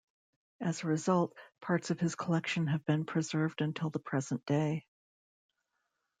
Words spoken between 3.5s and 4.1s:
until the